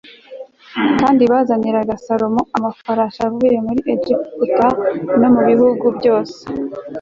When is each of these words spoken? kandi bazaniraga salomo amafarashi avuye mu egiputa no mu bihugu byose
kandi 0.99 1.23
bazaniraga 1.31 1.93
salomo 2.05 2.41
amafarashi 2.57 3.19
avuye 3.27 3.57
mu 3.65 3.71
egiputa 3.93 4.67
no 5.19 5.27
mu 5.33 5.41
bihugu 5.49 5.85
byose 5.97 6.37